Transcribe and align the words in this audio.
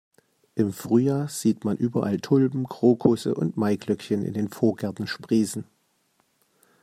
Im 0.55 0.73
Frühjahr 0.73 1.27
sieht 1.27 1.63
man 1.63 1.77
überall 1.77 2.19
Tulpen, 2.19 2.63
Krokusse 2.67 3.35
und 3.35 3.55
Maiglöckchen 3.55 4.23
in 4.25 4.33
den 4.33 4.49
Vorgärten 4.49 5.05
sprießen. 5.05 5.63